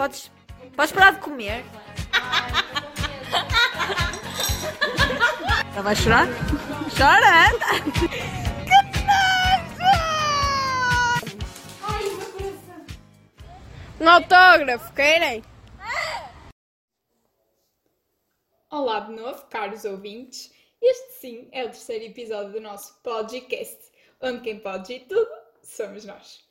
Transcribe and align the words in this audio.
Podes, 0.00 0.32
podes 0.74 0.92
parar 0.92 1.12
de 1.12 1.20
comer? 1.20 1.60
Ela 5.74 5.82
vai 5.82 5.94
chorar? 5.94 6.26
Chora! 6.96 7.50
Que 8.64 8.80
nojo! 9.04 9.92
Um 14.00 14.08
autógrafo, 14.08 14.90
querem? 14.94 15.44
Olá 18.70 19.00
de 19.00 19.12
novo, 19.12 19.44
caros 19.50 19.84
ouvintes. 19.84 20.50
Este 20.80 21.12
sim 21.12 21.46
é 21.52 21.64
o 21.64 21.66
terceiro 21.66 22.06
episódio 22.06 22.52
do 22.52 22.60
nosso 22.62 22.98
podcast, 23.02 23.76
onde 24.22 24.40
quem 24.40 24.60
pode 24.60 24.94
ir 24.94 25.00
tudo 25.00 25.28
somos 25.62 26.06
nós. 26.06 26.42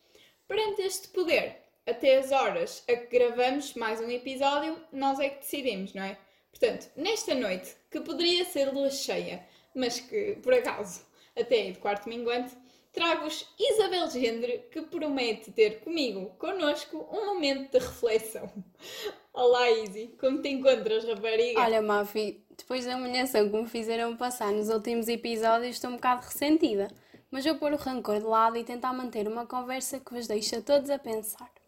Perante 0.47 0.83
este 0.83 1.07
poder, 1.07 1.68
até 1.89 2.17
as 2.17 2.31
horas 2.31 2.83
a 2.87 2.95
que 2.95 3.17
gravamos 3.17 3.73
mais 3.73 3.99
um 3.99 4.09
episódio, 4.09 4.77
nós 4.91 5.19
é 5.19 5.29
que 5.29 5.39
decidimos, 5.39 5.93
não 5.93 6.03
é? 6.03 6.17
Portanto, 6.51 6.87
nesta 6.95 7.33
noite, 7.33 7.75
que 7.89 7.99
poderia 8.01 8.45
ser 8.45 8.71
lua 8.71 8.91
cheia, 8.91 9.43
mas 9.75 9.99
que, 9.99 10.37
por 10.43 10.53
acaso, 10.53 11.03
até 11.35 11.67
é 11.67 11.71
de 11.71 11.79
quarto 11.79 12.07
minguante, 12.07 12.55
trago-vos 12.93 13.47
Isabel 13.57 14.09
Gendre, 14.09 14.65
que 14.71 14.81
promete 14.83 15.51
ter 15.51 15.79
comigo, 15.79 16.31
connosco, 16.37 17.07
um 17.11 17.25
momento 17.25 17.71
de 17.71 17.79
reflexão. 17.83 18.51
Olá, 19.33 19.71
Izzy, 19.71 20.15
como 20.19 20.41
te 20.41 20.49
encontras, 20.49 21.05
rapariga? 21.05 21.61
Olha, 21.61 21.81
Mafi, 21.81 22.43
depois 22.55 22.85
da 22.85 22.97
humilhação 22.97 23.49
que 23.49 23.57
me 23.57 23.67
fizeram 23.67 24.15
passar 24.15 24.51
nos 24.51 24.69
últimos 24.69 25.07
episódios, 25.07 25.75
estou 25.75 25.89
um 25.89 25.95
bocado 25.95 26.25
ressentida. 26.25 26.87
Mas 27.31 27.45
vou 27.45 27.55
pôr 27.55 27.73
o 27.73 27.77
rancor 27.77 28.19
de 28.19 28.25
lado 28.25 28.57
e 28.57 28.63
tentar 28.63 28.91
manter 28.91 29.27
uma 29.27 29.45
conversa 29.45 29.99
que 29.99 30.13
vos 30.13 30.27
deixa 30.27 30.61
todos 30.61 30.89
a 30.89 30.97
pensar. 30.97 31.58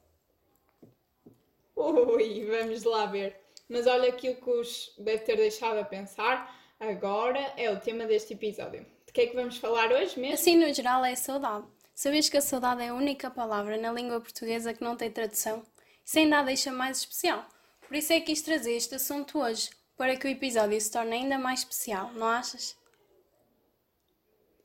Ui, 1.81 2.45
vamos 2.45 2.83
lá 2.83 3.07
ver. 3.07 3.35
Mas 3.67 3.87
olha 3.87 4.09
aquilo 4.09 4.35
que 4.35 4.49
os 4.49 4.93
deve 4.99 5.19
ter 5.19 5.35
deixado 5.35 5.79
a 5.79 5.83
pensar. 5.83 6.55
Agora 6.79 7.39
é 7.57 7.71
o 7.71 7.79
tema 7.79 8.05
deste 8.05 8.33
episódio. 8.33 8.85
De 9.05 9.11
que 9.11 9.21
é 9.21 9.27
que 9.27 9.35
vamos 9.35 9.57
falar 9.57 9.91
hoje 9.91 10.19
mesmo? 10.19 10.35
Assim, 10.35 10.55
no 10.55 10.71
geral, 10.73 11.03
é 11.03 11.15
saudade. 11.15 11.65
Sabias 11.93 12.29
que 12.29 12.37
a 12.37 12.41
saudade 12.41 12.81
é 12.81 12.89
a 12.89 12.93
única 12.93 13.29
palavra 13.29 13.77
na 13.77 13.91
língua 13.91 14.21
portuguesa 14.21 14.73
que 14.73 14.83
não 14.83 14.95
tem 14.95 15.11
tradução? 15.11 15.63
Isso 16.05 16.19
ainda 16.19 16.39
a 16.39 16.43
deixa 16.43 16.71
mais 16.71 16.99
especial. 16.99 17.45
Por 17.87 17.95
isso 17.95 18.13
é 18.13 18.19
que 18.19 18.27
quis 18.27 18.41
trazer 18.41 18.73
este 18.73 18.95
assunto 18.95 19.39
hoje, 19.39 19.69
para 19.97 20.15
que 20.15 20.27
o 20.27 20.29
episódio 20.29 20.79
se 20.79 20.91
torne 20.91 21.13
ainda 21.13 21.37
mais 21.37 21.59
especial, 21.59 22.11
não 22.13 22.27
achas? 22.27 22.77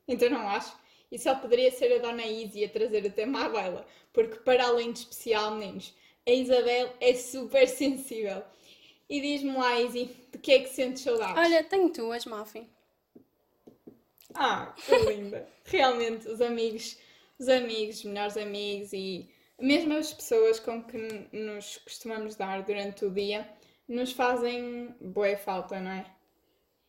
Então 0.06 0.30
não 0.30 0.48
acho. 0.48 0.76
E 1.10 1.18
só 1.18 1.34
poderia 1.34 1.70
ser 1.70 1.92
a 1.94 1.98
Dona 1.98 2.24
Izzy 2.24 2.64
a 2.64 2.68
trazer 2.68 3.04
o 3.04 3.10
tema 3.10 3.44
à 3.44 3.48
baila, 3.48 3.86
porque 4.12 4.36
para 4.36 4.66
além 4.66 4.92
de 4.92 5.00
especial, 5.00 5.52
meninos, 5.52 5.94
a 6.26 6.30
Isabel 6.30 6.92
é 7.00 7.14
super 7.14 7.68
sensível. 7.68 8.42
E 9.08 9.20
diz-me 9.20 9.52
lá, 9.52 9.80
Izzy, 9.80 10.10
de 10.32 10.38
que 10.38 10.52
é 10.52 10.58
que 10.60 10.68
sentes 10.68 11.02
saudades? 11.02 11.38
Olha, 11.38 11.62
tenho 11.62 11.90
tuas, 11.90 12.26
Muffin. 12.26 12.68
Ah, 14.34 14.74
que 14.76 14.96
linda. 14.96 15.48
Realmente, 15.64 16.28
os 16.28 16.40
amigos, 16.40 16.98
os 17.38 17.48
amigos, 17.48 17.98
os 17.98 18.04
melhores 18.04 18.36
amigos 18.36 18.92
e 18.92 19.30
mesmo 19.58 19.96
as 19.96 20.12
pessoas 20.12 20.60
com 20.60 20.82
que 20.82 21.28
nos 21.32 21.78
costumamos 21.78 22.36
dar 22.36 22.62
durante 22.62 23.04
o 23.04 23.10
dia 23.10 23.48
nos 23.88 24.12
fazem 24.12 24.94
boa 25.00 25.36
falta, 25.36 25.80
não 25.80 25.92
é? 25.92 26.06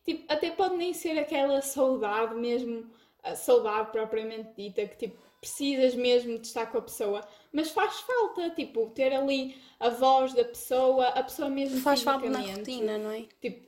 Tipo, 0.04 0.32
até 0.32 0.50
pode 0.50 0.76
nem 0.76 0.92
ser 0.92 1.18
aquela 1.18 1.62
saudade 1.62 2.34
mesmo, 2.34 2.90
a 3.22 3.36
saudade 3.36 3.92
propriamente 3.92 4.50
dita, 4.56 4.86
que 4.86 5.06
tipo, 5.06 5.22
precisas 5.40 5.94
mesmo 5.94 6.38
de 6.38 6.46
estar 6.46 6.66
com 6.66 6.78
a 6.78 6.82
pessoa, 6.82 7.26
mas 7.52 7.70
faz 7.70 8.00
falta, 8.00 8.50
tipo, 8.50 8.90
ter 8.90 9.12
ali 9.14 9.56
a 9.80 9.88
voz 9.88 10.34
da 10.34 10.44
pessoa, 10.44 11.08
a 11.08 11.22
pessoa 11.22 11.48
mesmo 11.48 11.80
Faz 11.80 12.02
falta 12.02 12.28
na 12.28 12.40
rotina, 12.40 12.98
não 12.98 13.10
é? 13.10 13.24
Tipo, 13.40 13.66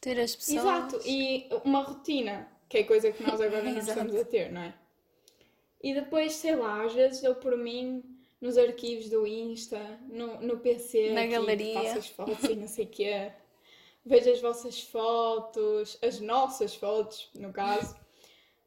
Ter 0.00 0.20
as 0.20 0.34
pessoas. 0.36 0.58
Exato, 0.58 1.00
e 1.04 1.48
uma 1.64 1.82
rotina, 1.82 2.48
que 2.68 2.78
é 2.78 2.84
coisa 2.84 3.10
que 3.10 3.22
nós 3.22 3.40
agora 3.40 3.64
não 3.64 3.76
estamos 3.78 4.14
a 4.14 4.24
ter, 4.24 4.52
não 4.52 4.60
é? 4.62 4.74
E 5.82 5.92
depois, 5.94 6.32
sei 6.34 6.56
lá, 6.56 6.84
às 6.84 6.92
vezes 6.92 7.22
eu 7.22 7.34
por 7.34 7.56
mim, 7.56 8.02
nos 8.40 8.56
arquivos 8.56 9.08
do 9.08 9.26
Insta, 9.26 9.78
no, 10.08 10.40
no 10.40 10.58
PC, 10.58 11.10
Na 11.12 11.22
aqui, 11.22 11.30
galeria. 11.32 11.74
faço 11.82 11.98
as 11.98 12.06
fotos 12.08 12.44
e 12.44 12.54
não 12.54 12.68
sei 12.68 12.84
o 12.84 12.88
quê, 12.88 13.32
vejo 14.04 14.30
as 14.30 14.40
vossas 14.40 14.80
fotos, 14.80 15.98
as 16.02 16.20
nossas 16.20 16.74
fotos, 16.74 17.28
no 17.34 17.52
caso, 17.52 17.96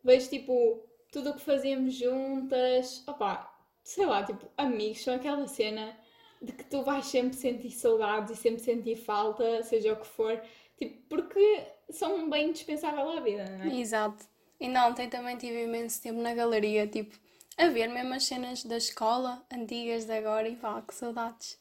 vejo 0.04 0.30
tipo 0.30 0.84
tudo 1.12 1.32
o 1.32 1.34
que 1.34 1.42
fazíamos 1.42 1.94
juntas, 1.94 3.04
opá, 3.08 3.51
sei 3.84 4.06
lá, 4.06 4.24
tipo, 4.24 4.50
amigos, 4.58 5.04
são 5.04 5.16
aquela 5.16 5.48
cena 5.48 5.96
de 6.42 6.52
que 6.54 6.64
tu 6.66 6.84
vais 6.84 7.06
sempre 7.06 7.36
sentir 7.38 7.72
saudades 7.72 8.32
e 8.32 8.36
sempre 8.42 8.62
sentir 8.62 8.96
falta, 8.96 9.62
seja 9.64 9.94
o 9.94 9.98
que 10.00 10.08
for, 10.08 10.42
tipo, 10.78 11.02
porque 11.08 11.68
são 11.90 12.16
um 12.16 12.30
bem 12.30 12.50
indispensável 12.50 13.10
à 13.10 13.20
vida, 13.20 13.46
não 13.58 13.66
é? 13.66 13.80
Exato. 13.80 14.26
Ainda 14.60 14.88
ontem 14.88 15.10
também 15.10 15.38
tive 15.38 15.64
imenso 15.64 16.02
tempo 16.02 16.20
na 16.22 16.34
galeria, 16.34 16.88
tipo, 16.88 17.18
a 17.58 17.68
ver 17.68 17.88
mesmo 17.88 18.14
as 18.14 18.24
cenas 18.24 18.64
da 18.64 18.78
escola, 18.78 19.46
antigas 19.52 20.06
de 20.06 20.14
agora, 20.14 20.48
e 20.48 20.56
vá, 20.56 20.82
que 20.82 20.94
saudades. 20.96 21.60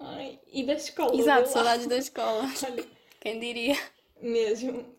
Ai, 0.00 0.38
e 0.46 0.64
da 0.64 0.74
escola. 0.74 1.14
Exato, 1.18 1.48
saudades 1.48 1.86
da 1.86 1.96
escola. 1.98 2.44
Olha, 2.64 2.86
Quem 3.20 3.38
diria? 3.40 3.76
mesmo. 4.20 4.96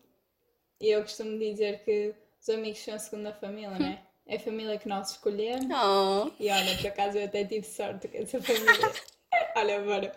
E 0.80 0.88
eu 0.90 1.02
costumo 1.02 1.38
dizer 1.38 1.84
que 1.84 2.14
os 2.40 2.48
amigos 2.48 2.80
são 2.80 2.94
a 2.94 2.98
segunda 2.98 3.32
família, 3.34 3.70
não 3.70 3.86
é? 3.86 4.02
É 4.30 4.36
a 4.36 4.38
família 4.40 4.78
que 4.78 4.88
nós 4.88 5.10
escolhemos. 5.10 5.66
Oh, 5.74 6.30
E 6.38 6.48
olha, 6.48 6.76
por 6.76 6.86
acaso 6.86 7.18
eu 7.18 7.24
até 7.24 7.44
tive 7.44 7.66
sorte 7.66 8.06
com 8.06 8.16
essa 8.16 8.40
família. 8.40 8.92
olha, 9.56 9.80
agora, 9.80 10.14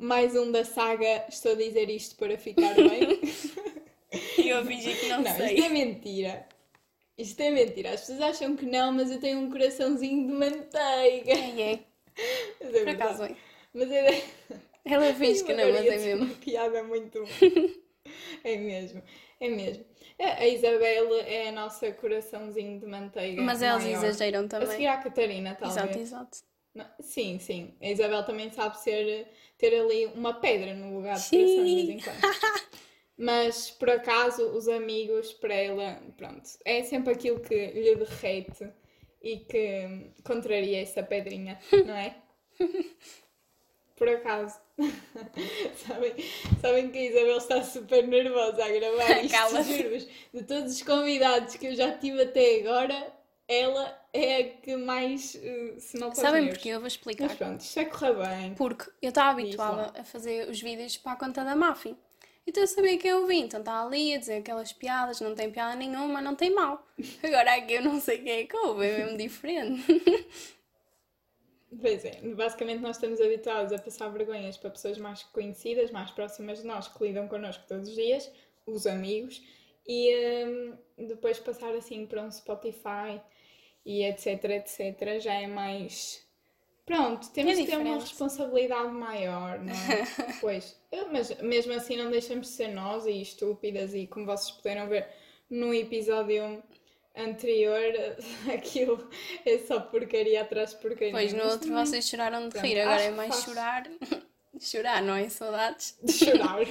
mais 0.00 0.34
um 0.34 0.50
da 0.50 0.64
saga, 0.64 1.24
estou 1.28 1.52
a 1.52 1.54
dizer 1.54 1.88
isto 1.88 2.16
para 2.16 2.36
ficar 2.36 2.74
bem. 2.74 3.20
eu 4.44 4.66
fingi 4.66 4.94
que 4.96 5.06
não, 5.06 5.22
Não, 5.22 5.36
sei. 5.36 5.54
isto 5.54 5.64
é 5.64 5.68
mentira. 5.68 6.46
Isto 7.16 7.40
é 7.40 7.50
mentira. 7.50 7.90
As 7.92 8.00
pessoas 8.00 8.20
acham 8.20 8.56
que 8.56 8.66
não, 8.66 8.90
mas 8.90 9.12
eu 9.12 9.20
tenho 9.20 9.38
um 9.38 9.48
coraçãozinho 9.48 10.26
de 10.26 10.32
manteiga. 10.32 11.32
Quem 11.32 11.62
é? 11.62 11.78
Mas 12.60 12.68
é 12.74 12.78
Por 12.78 12.84
verdade. 12.84 12.90
acaso 13.02 13.22
é. 13.24 13.36
Mas 13.72 13.90
é. 13.92 14.24
Ela 14.84 15.14
finge 15.14 15.44
que 15.44 15.54
não, 15.54 15.70
mas 15.70 15.86
é 15.86 15.98
mesmo. 15.98 16.24
Uma 16.24 16.34
piada 16.42 16.82
muito. 16.82 17.22
é 18.42 18.56
mesmo. 18.56 19.00
É 19.38 19.48
mesmo. 19.48 19.84
A 20.22 20.42
a 20.42 20.46
Isabel 20.48 21.14
é 21.26 21.48
a 21.48 21.52
nossa 21.52 21.90
coraçãozinho 21.92 22.78
de 22.78 22.86
manteiga. 22.86 23.42
Mas 23.42 23.60
elas 23.62 23.82
maior. 23.82 24.04
exageram 24.04 24.40
A 24.40 24.48
seguir 24.48 24.66
também. 24.68 24.86
à 24.86 24.96
Catarina, 24.98 25.54
talvez. 25.54 25.76
Exato, 25.76 25.98
exato. 25.98 26.38
Não, 26.74 26.86
Sim, 27.00 27.38
sim. 27.38 27.74
A 27.82 27.88
Isabel 27.90 28.24
também 28.24 28.50
sabe 28.50 28.78
ser, 28.80 29.28
ter 29.58 29.74
ali 29.78 30.06
uma 30.06 30.34
pedra 30.34 30.72
no 30.74 30.94
lugar 30.96 31.14
de 31.16 31.20
Sim. 31.22 31.38
coração 31.38 31.64
de 31.64 31.74
vez 31.74 31.88
em 31.88 32.00
quando. 32.00 32.20
Mas 33.18 33.70
por 33.70 33.90
acaso 33.90 34.42
os 34.50 34.68
amigos 34.68 35.32
para 35.34 35.54
ela, 35.54 36.00
pronto, 36.16 36.48
é 36.64 36.82
sempre 36.82 37.12
aquilo 37.12 37.40
que 37.40 37.54
lhe 37.54 37.94
derrete 37.94 38.68
e 39.20 39.36
que 39.38 40.10
contraria 40.24 40.80
essa 40.80 41.02
pedrinha, 41.02 41.58
não 41.86 41.94
é? 41.94 42.16
Por 44.02 44.08
acaso. 44.08 44.58
sabem, 45.86 46.12
sabem 46.60 46.90
que 46.90 46.98
a 46.98 47.02
Isabel 47.02 47.36
está 47.36 47.62
super 47.62 48.08
nervosa 48.08 48.64
a 48.64 48.68
gravar 48.68 49.22
isto. 49.24 49.62
Juro-vos. 49.62 50.08
De 50.34 50.42
todos 50.42 50.72
os 50.72 50.82
convidados 50.82 51.54
que 51.54 51.68
eu 51.68 51.74
já 51.76 51.96
tive 51.96 52.20
até 52.20 52.58
agora, 52.58 53.12
ela 53.46 53.96
é 54.12 54.38
a 54.38 54.48
que 54.54 54.76
mais 54.76 55.36
eh, 55.40 55.74
se 55.78 56.02
os 56.02 56.18
Sabem 56.18 56.48
porquê? 56.48 56.70
Eu 56.70 56.80
vou 56.80 56.82
Mas 56.82 56.94
explicar. 56.94 57.36
pronto, 57.36 57.60
isto 57.60 57.76
vai 57.76 57.86
correr 57.86 58.14
bem. 58.14 58.54
Porque 58.54 58.90
eu 59.00 59.10
estava 59.10 59.40
habituada 59.40 59.92
a 59.96 60.02
fazer 60.02 60.50
os 60.50 60.60
vídeos 60.60 60.96
para 60.96 61.12
a 61.12 61.16
conta 61.16 61.44
da 61.44 61.54
Muffin. 61.54 61.96
Então 62.44 62.60
eu 62.60 62.66
sabia 62.66 62.98
que 62.98 63.06
eu 63.06 63.24
vim, 63.24 63.44
então 63.44 63.60
está 63.60 63.84
ali 63.84 64.16
a 64.16 64.18
dizer 64.18 64.38
aquelas 64.38 64.72
piadas, 64.72 65.20
não 65.20 65.32
tem 65.32 65.48
piada 65.48 65.76
nenhuma, 65.76 66.20
não 66.20 66.34
tem 66.34 66.52
mal. 66.52 66.84
Agora 67.22 67.54
aqui 67.54 67.74
eu 67.74 67.82
não 67.82 68.00
sei 68.00 68.18
quem 68.18 68.32
é 68.32 68.44
que 68.46 68.56
ouve, 68.56 68.84
é 68.84 68.98
mesmo 68.98 69.16
diferente. 69.16 69.84
Pois 71.80 72.04
é, 72.04 72.20
basicamente 72.34 72.80
nós 72.80 72.96
estamos 72.96 73.20
habituados 73.20 73.72
a 73.72 73.78
passar 73.78 74.08
vergonhas 74.10 74.58
para 74.58 74.70
pessoas 74.70 74.98
mais 74.98 75.22
conhecidas, 75.22 75.90
mais 75.90 76.10
próximas 76.10 76.60
de 76.60 76.66
nós, 76.66 76.88
que 76.88 77.02
lidam 77.02 77.26
connosco 77.28 77.64
todos 77.66 77.88
os 77.88 77.94
dias, 77.94 78.30
os 78.66 78.86
amigos, 78.86 79.42
e 79.86 80.14
hum, 80.46 80.76
depois 81.08 81.38
passar 81.38 81.74
assim 81.74 82.06
para 82.06 82.22
um 82.22 82.30
Spotify 82.30 83.20
e 83.86 84.04
etc, 84.04 84.44
etc, 84.44 85.20
já 85.20 85.34
é 85.34 85.46
mais. 85.46 86.22
Pronto, 86.84 87.30
temos 87.30 87.58
É 87.58 87.62
que 87.62 87.70
ter 87.70 87.78
uma 87.78 87.94
responsabilidade 87.94 88.90
maior, 88.90 89.58
não 89.60 89.72
é? 89.72 90.04
pois, 90.40 90.78
mas 91.10 91.40
mesmo 91.40 91.72
assim 91.72 91.96
não 91.96 92.10
deixamos 92.10 92.48
de 92.48 92.52
ser 92.52 92.68
nós 92.68 93.06
e 93.06 93.22
estúpidas, 93.22 93.94
e 93.94 94.06
como 94.06 94.26
vocês 94.26 94.50
puderam 94.50 94.88
ver 94.88 95.08
no 95.48 95.72
episódio 95.72 96.62
anterior, 97.16 97.82
aquilo 98.52 99.08
é 99.44 99.58
só 99.58 99.80
porcaria 99.80 100.42
atrás 100.42 100.70
de 100.70 100.76
porcaria. 100.76 101.12
Pois 101.12 101.32
no 101.32 101.44
outro 101.44 101.68
também 101.68 101.86
vocês 101.86 102.08
choraram 102.08 102.48
de 102.48 102.50
Pronto, 102.50 102.66
rir, 102.66 102.80
agora 102.80 103.02
é 103.02 103.10
que 103.10 103.16
mais 103.16 103.34
faz. 103.34 103.44
chorar. 103.44 103.90
chorar, 104.60 105.02
não 105.02 105.14
é? 105.14 105.28
Saudades. 105.28 105.98
de 106.02 106.12
chorar. 106.12 106.66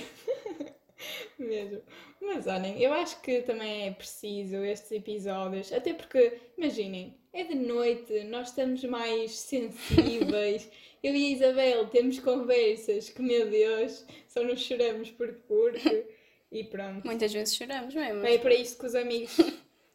Mesmo. 1.37 1.81
Mas 2.21 2.45
olhem, 2.45 2.79
eu 2.79 2.93
acho 2.93 3.19
que 3.21 3.41
também 3.41 3.87
é 3.87 3.91
preciso 3.91 4.57
estes 4.57 4.91
episódios, 4.91 5.73
até 5.73 5.93
porque, 5.93 6.39
imaginem, 6.55 7.17
é 7.33 7.43
de 7.43 7.55
noite, 7.55 8.23
nós 8.25 8.49
estamos 8.49 8.83
mais 8.83 9.31
sensíveis. 9.31 10.69
Eu 11.01 11.15
e 11.15 11.25
a 11.25 11.29
Isabel 11.31 11.87
temos 11.87 12.19
conversas 12.19 13.09
que, 13.09 13.23
meu 13.23 13.49
Deus, 13.49 14.05
só 14.27 14.43
nos 14.43 14.61
choramos 14.61 15.09
por 15.09 15.33
porque 15.47 16.05
e 16.51 16.63
pronto. 16.65 17.05
Muitas 17.05 17.31
vezes 17.33 17.55
choramos 17.55 17.95
mesmo. 17.95 18.25
É 18.25 18.37
para 18.37 18.53
isto 18.53 18.77
que 18.79 18.85
os 18.85 18.93
amigos. 18.93 19.35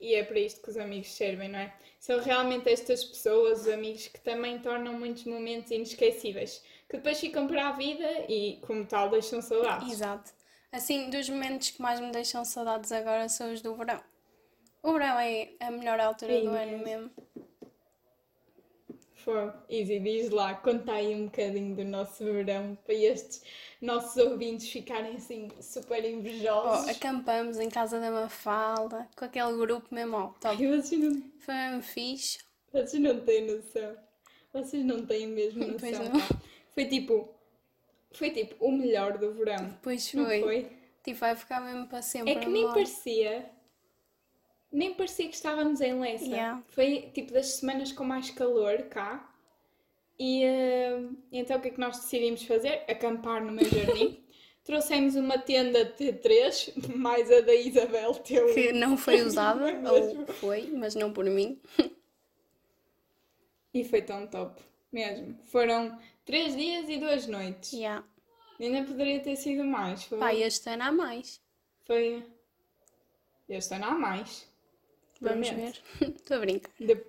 E 0.01 0.15
é 0.15 0.23
para 0.23 0.39
isto 0.39 0.63
que 0.63 0.71
os 0.71 0.77
amigos 0.77 1.13
servem, 1.13 1.49
não 1.49 1.59
é? 1.59 1.75
São 1.99 2.21
realmente 2.21 2.69
estas 2.69 3.05
pessoas, 3.05 3.63
os 3.63 3.69
amigos, 3.69 4.09
que 4.09 4.21
também 4.21 4.59
tornam 4.59 4.93
muitos 4.95 5.25
momentos 5.25 5.71
inesquecíveis, 5.71 6.63
que 6.89 6.97
depois 6.97 7.19
ficam 7.19 7.47
para 7.47 7.69
a 7.69 7.73
vida 7.73 8.09
e, 8.29 8.59
como 8.67 8.85
tal, 8.87 9.09
deixam 9.11 9.41
saudades. 9.43 9.91
Exato. 9.93 10.33
Assim, 10.71 11.11
dos 11.11 11.29
momentos 11.29 11.71
que 11.71 11.81
mais 11.81 12.01
me 12.01 12.11
deixam 12.11 12.45
saudades 12.45 12.93
agora 12.93 13.29
são 13.29 13.53
os 13.53 13.63
do 13.63 13.75
verão. 13.75 14.03
O 14.83 14.93
verão 14.93 15.19
é 15.19 15.51
a 15.59 15.71
melhor 15.71 15.99
altura 15.99 16.33
É 16.33 16.41
do 16.43 16.51
ano 16.51 16.79
mesmo. 16.79 17.11
Foi. 19.27 19.53
Easy, 19.69 19.99
diz 19.99 20.31
lá, 20.31 20.55
conta 20.55 20.93
aí 20.93 21.13
um 21.15 21.25
bocadinho 21.25 21.75
do 21.75 21.85
nosso 21.85 22.25
verão 22.25 22.79
para 22.87 22.95
estes 22.95 23.43
nossos 23.83 24.17
ouvintes 24.17 24.71
ficarem 24.71 25.17
assim 25.17 25.49
super 25.61 26.01
Oh, 26.03 26.07
invejosos. 26.07 26.89
acampamos 26.89 27.59
em 27.59 27.69
casa 27.69 27.99
da 27.99 28.09
Mafalda, 28.11 29.09
com 29.17 29.25
aquele 29.25 29.53
grupo 29.59 29.93
mesmo, 29.93 30.17
ó, 30.17 30.27
top. 30.41 30.65
Ai, 30.65 30.81
vocês 30.81 31.01
não, 31.01 31.23
Foi 31.41 31.55
mesmo 31.55 31.83
fixe. 31.83 32.39
vocês 32.73 33.03
não 33.03 33.21
têm 33.21 33.47
noção. 33.47 33.97
Vocês 34.53 34.85
não 34.85 35.05
têm 35.05 35.27
mesmo 35.27 35.65
Pois 35.77 35.99
noção. 35.99 36.13
não. 36.15 36.21
pá. 36.21 36.37
Foi 36.73 36.85
tipo. 36.87 37.35
Foi 38.13 38.31
tipo 38.31 38.65
o 38.65 38.71
melhor 38.73 39.19
do 39.19 39.35
verão. 39.35 39.77
Pois 39.83 40.15
Não 40.15 40.25
foi. 40.25 40.41
foi? 40.41 40.73
Tipo, 41.03 41.19
vai 41.19 41.35
ficar 41.37 41.61
mesmo 41.61 41.89
para 41.89 42.01
sempre. 42.01 42.31
É 42.33 42.37
que 42.37 42.47
nem 42.47 42.63
memória. 42.63 42.75
parecia. 42.75 43.51
Nem 44.77 44.93
parecia 44.93 45.27
que 45.27 45.35
estávamos 45.35 45.81
em 45.81 45.99
Lessa. 45.99 46.27
Yeah. 46.27 46.63
Foi 46.69 47.11
tipo 47.15 47.33
das 47.33 47.47
semanas 47.55 47.93
com 47.93 48.05
mais 48.05 48.29
calor 48.29 48.83
cá. 48.91 49.27
E 50.19 50.45
eh, 50.45 51.01
então 51.33 51.57
o 51.57 51.61
que 51.63 51.69
é 51.69 51.71
que 51.71 51.81
nós 51.81 51.97
decidimos 51.97 52.43
fazer? 52.43 52.85
Acampar 52.87 53.43
no 53.43 53.53
meu 53.53 53.65
jardim. 53.65 54.23
Trouxemos 54.65 55.15
uma 55.15 55.39
tenda 55.39 55.95
T3, 55.95 56.95
mais 56.95 57.33
a 57.33 57.41
da 57.41 57.55
Isabel, 57.55 58.17
teu. 58.17 58.53
Que 58.53 58.71
não 58.73 58.99
foi 58.99 59.23
usada, 59.25 59.65
ou 59.91 60.27
foi, 60.27 60.67
mas 60.67 60.95
não 60.95 61.11
por 61.11 61.25
mim. 61.25 61.59
E 63.73 63.83
foi 63.83 64.03
tão 64.03 64.27
top, 64.27 64.61
mesmo. 64.93 65.39
Foram 65.45 65.99
três 66.27 66.55
dias 66.55 66.87
e 66.91 66.99
duas 66.99 67.27
noites. 67.27 67.73
Yeah. 67.73 68.05
Ainda 68.61 68.87
poderia 68.87 69.21
ter 69.21 69.37
sido 69.37 69.65
mais. 69.65 70.05
Foi. 70.05 70.19
Pá, 70.19 70.35
este 70.35 70.69
ano 70.69 70.83
há 70.83 70.93
mais. 70.93 71.41
foi... 71.87 72.23
Este 73.49 73.75
ano 73.75 73.85
há 73.87 73.93
mais. 73.93 74.55
Vamos 75.21 75.49
Prometo. 75.49 75.81
ver. 76.01 76.09
Estou 76.17 76.37
a 76.37 76.41
brincar. 76.41 76.71
De- 76.79 77.05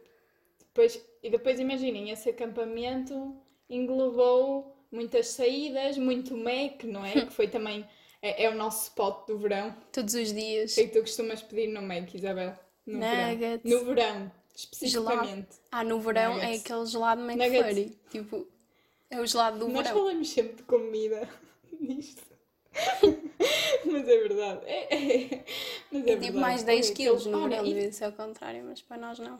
Depois, 0.60 1.02
e 1.24 1.30
depois 1.30 1.60
imaginem, 1.60 2.10
esse 2.12 2.30
acampamento 2.30 3.36
englobou 3.70 4.76
muitas 4.92 5.28
saídas, 5.30 5.98
muito 5.98 6.36
Mac, 6.38 6.84
não 6.84 7.06
é? 7.06 7.14
Que 7.26 7.34
foi 7.34 7.48
também, 7.48 7.86
é, 8.22 8.44
é 8.46 8.50
o 8.50 8.56
nosso 8.56 8.84
spot 8.84 9.28
do 9.28 9.38
verão. 9.38 9.76
Todos 9.92 10.14
os 10.14 10.34
dias. 10.34 10.72
O 10.72 10.76
que 10.76 10.82
é 10.82 10.88
que 10.88 10.94
tu 10.94 11.02
costumas 11.02 11.42
pedir 11.42 11.68
no 11.68 11.82
Mac, 11.82 12.14
Isabel? 12.14 12.54
No 12.86 13.00
Nuggets. 13.00 13.64
verão. 13.64 13.80
No 13.80 13.86
verão, 13.86 14.32
especificamente. 14.56 15.48
Ah, 15.72 15.84
no 15.84 16.00
verão 16.00 16.36
Nuggets. 16.36 16.58
é 16.58 16.62
aquele 16.74 16.86
gelado. 16.86 17.22
McFlurry. 17.30 17.98
Tipo, 18.10 18.48
é 19.10 19.20
o 19.20 19.26
gelado 19.26 19.60
do 19.60 19.68
Nós 19.68 19.84
verão. 19.88 19.98
falamos 20.00 20.30
sempre 20.30 20.56
de 20.56 20.64
comida 20.64 21.28
nisto. 21.82 22.24
mas 23.86 24.08
é 24.08 24.18
verdade. 24.18 24.62
É, 24.66 24.96
é- 24.96 25.46
mas 25.92 26.06
é 26.06 26.12
É 26.12 26.14
tipo 26.14 26.20
verdade. 26.22 26.38
mais 26.38 26.64
10 26.64 26.88
Olha, 26.88 26.96
quilos 26.96 27.26
no 27.26 27.44
verão, 27.50 27.66
e- 27.66 27.74
devia 27.74 27.92
ser 27.92 28.06
ao 28.06 28.12
contrário, 28.14 28.64
mas 28.64 28.82
para 28.82 28.98
nós 28.98 29.20
não. 29.20 29.40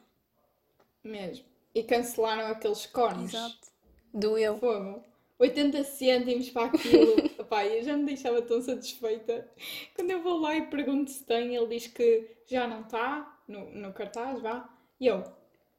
Mesmo. 1.04 1.46
E 1.74 1.84
cancelaram 1.84 2.48
aqueles 2.48 2.86
cones. 2.88 3.34
Exato. 3.34 3.68
Doeu. 4.14 4.58
Fogo. 4.58 5.04
80 5.40 5.84
cêntimos 5.84 6.50
para 6.50 6.66
aquilo. 6.68 7.16
Epá, 7.40 7.66
eu 7.66 7.84
já 7.84 7.96
me 7.96 8.06
deixava 8.06 8.42
tão 8.42 8.60
satisfeita. 8.62 9.48
Quando 9.96 10.10
eu 10.12 10.22
vou 10.24 10.40
lá 10.40 10.56
e 10.56 10.66
pergunto 10.66 11.12
se 11.12 11.24
tem, 11.24 11.56
ele 11.56 11.68
diz 11.68 11.88
que 11.88 12.28
já 12.48 12.68
não 12.68 12.82
está 12.82 13.40
no, 13.48 13.70
no 13.72 13.94
cartaz, 13.94 14.42
vá. 14.42 14.68
E 15.00 15.06
eu, 15.08 15.24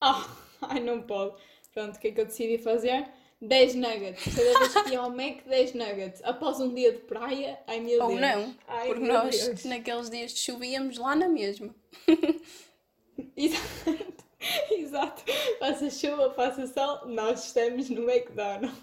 ah, 0.01 0.29
ai, 0.63 0.81
não 0.81 1.03
pode. 1.03 1.35
Pronto, 1.75 1.97
o 1.97 1.99
que 1.99 2.09
é 2.09 2.13
que 2.13 2.21
eu 2.21 2.27
decidi 2.27 2.59
fazer? 2.59 3.09
10 3.41 3.75
nuggets. 3.77 4.25
Cada 4.35 4.59
vez 4.59 4.75
que 4.83 4.91
ia 4.93 4.99
ao 5.01 5.11
Mac, 5.11 5.45
10 5.47 5.75
nuggets. 5.75 6.21
Após 6.25 6.59
um 6.61 6.75
dia 6.75 6.93
de 6.93 6.99
praia, 6.99 7.59
ai 7.67 7.79
meu 7.81 8.03
Ou 8.03 8.09
Deus. 8.09 8.21
não, 8.21 8.57
Ai, 8.67 8.87
porque 8.89 9.05
nós 9.07 9.39
Deus. 9.47 9.65
naqueles 9.65 10.11
dias 10.11 10.33
de 10.33 10.39
chuva 10.41 10.67
íamos 10.67 10.99
lá 10.99 11.15
na 11.15 11.29
mesma. 11.29 11.75
Exato. 13.37 14.29
Exato. 14.71 15.23
Faça 15.59 15.91
chuva, 15.91 16.31
faça 16.33 16.67
sol, 16.67 17.07
nós 17.09 17.47
estamos 17.47 17.91
no 17.91 18.09
McDonald's. 18.09 18.77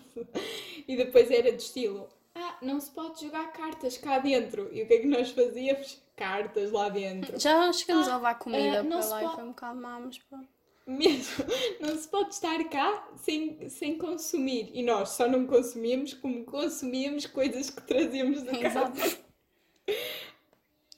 E 0.87 0.95
depois 0.95 1.29
era 1.31 1.51
de 1.51 1.61
estilo: 1.61 2.07
ah, 2.35 2.57
não 2.61 2.79
se 2.79 2.91
pode 2.91 3.21
jogar 3.21 3.51
cartas 3.53 3.97
cá 3.97 4.19
dentro. 4.19 4.69
E 4.73 4.83
o 4.83 4.87
que 4.87 4.93
é 4.93 4.99
que 4.99 5.07
nós 5.07 5.31
fazíamos? 5.31 6.01
Cartas 6.15 6.71
lá 6.71 6.87
dentro. 6.89 7.37
Já 7.39 7.71
chegamos 7.73 8.07
Ah, 8.07 8.13
a 8.13 8.15
levar 8.17 8.35
comida 8.39 8.83
não 8.83 8.99
para 8.99 9.09
lá 9.09 9.23
e 9.23 9.35
foi 9.35 9.43
um 9.43 9.47
bocado 9.49 9.81
má, 9.81 9.99
mas 9.99 10.17
pronto. 10.17 10.47
Mesmo. 10.85 11.45
Não 11.81 11.97
se 11.97 12.07
pode 12.07 12.33
estar 12.33 12.63
cá 12.69 13.09
sem, 13.17 13.67
sem 13.69 13.97
consumir. 13.97 14.69
E 14.73 14.83
nós 14.83 15.09
só 15.09 15.27
não 15.27 15.47
consumíamos 15.47 16.13
como 16.13 16.45
consumíamos 16.45 17.25
coisas 17.25 17.71
que 17.71 17.81
trazíamos 17.81 18.43
de 18.43 18.59
casa. 18.59 18.91
Exato. 18.95 19.25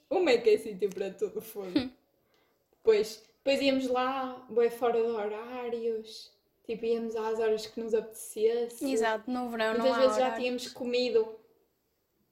O 0.10 0.22
Mac 0.22 0.48
é 0.48 0.57
sítio 0.57 0.89
para 0.89 1.12
tudo, 1.12 1.42
fogo. 1.42 1.68
depois, 2.72 3.22
depois 3.44 3.62
íamos 3.62 3.88
lá, 3.88 4.45
bué 4.50 4.69
fora 4.69 5.01
de 5.01 5.06
horários. 5.06 6.31
Tipo, 6.66 6.86
íamos 6.86 7.13
às 7.16 7.40
horas 7.40 7.66
que 7.66 7.80
nos 7.80 7.94
apetecesse. 7.94 8.90
Exato, 8.90 9.30
no 9.30 9.50
verão 9.50 9.74
não 9.74 9.81
Muitas 9.81 9.98
vezes 9.98 10.18
já 10.18 10.36
tínhamos 10.38 10.68
comido. 10.69 11.38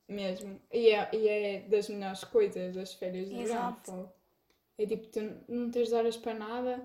Mesmo. 0.07 0.59
E 0.71 0.89
é, 0.89 1.09
e 1.13 1.27
é 1.27 1.59
das 1.67 1.89
melhores 1.89 2.23
coisas, 2.23 2.77
as 2.77 2.93
férias 2.93 3.27
de 3.27 3.43
verão. 3.43 3.77
É 4.77 4.85
tipo, 4.85 5.07
tu 5.07 5.19
não 5.47 5.69
tens 5.71 5.91
horas 5.91 6.15
para 6.15 6.33
nada. 6.33 6.83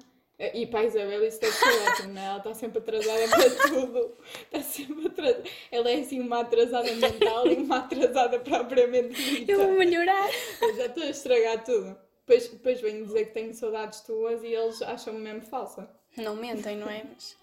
E 0.55 0.67
para 0.67 0.81
a 0.81 0.85
Isabel 0.85 1.23
isso 1.27 1.39
deve 1.39 1.53
ser 1.53 1.89
ótimo, 1.89 2.15
não 2.15 2.23
é? 2.23 2.25
Ela 2.25 2.39
está 2.39 2.55
sempre 2.55 2.79
atrasada 2.79 3.29
para 3.29 3.69
tudo. 3.69 4.17
Está 4.43 4.63
sempre 4.63 5.07
atrasada. 5.09 5.45
Ela 5.71 5.91
é 5.91 6.01
assim 6.01 6.21
uma 6.21 6.41
atrasada 6.41 6.91
mental 6.95 7.47
e 7.47 7.55
uma 7.57 7.79
atrasada 7.79 8.41
propriamente 8.41 9.23
dita. 9.23 9.53
Eu 9.53 9.59
vou 9.59 9.73
melhorar. 9.73 10.31
Eu 10.63 10.77
já 10.77 10.87
estou 10.87 11.03
a 11.03 11.11
estragar 11.11 11.63
tudo. 11.63 11.95
Depois, 12.27 12.49
depois 12.49 12.81
venho 12.81 13.05
dizer 13.05 13.27
que 13.27 13.33
tenho 13.33 13.53
saudades 13.53 14.01
tuas 14.01 14.43
e 14.43 14.47
eles 14.47 14.81
acham-me 14.81 15.21
mesmo 15.21 15.43
falsa. 15.43 15.91
Não 16.17 16.37
mentem, 16.37 16.77
não 16.77 16.89
é? 16.89 17.05
Mas 17.05 17.37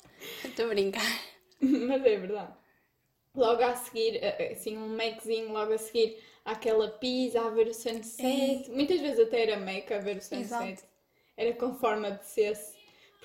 estou 0.43 0.65
a 0.65 0.69
brincar. 0.69 1.21
Mas 1.61 2.03
é 2.03 2.17
verdade. 2.17 2.53
Logo 3.35 3.61
a 3.61 3.75
seguir, 3.75 4.17
eh, 4.23 4.53
assim, 4.53 4.75
um 4.75 4.95
Maczinho, 4.95 5.51
logo 5.51 5.73
a 5.73 5.77
seguir, 5.77 6.17
aquela 6.43 6.89
pizza 6.89 7.41
a 7.41 7.49
ver 7.49 7.67
o 7.67 7.73
sunset. 7.73 8.71
Muitas 8.71 8.99
vezes 9.01 9.19
até 9.19 9.43
era 9.43 9.59
Mac 9.59 9.91
a 9.91 9.99
ver 9.99 10.17
o 10.17 10.21
sunset. 10.21 10.41
Exato. 10.41 10.83
Era 11.35 11.53
conforme 11.53 12.07
apetecesse. 12.07 12.76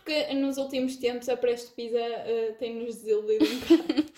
Porque 0.05 0.35
nos 0.35 0.59
últimos 0.59 0.97
tempos 0.97 1.29
a 1.29 1.37
Presto 1.37 1.73
Pizza 1.75 1.99
eh, 1.99 2.57
tem-nos 2.59 2.97
desiludido 2.97 3.45
um 3.45 3.61
bocado. 3.61 4.13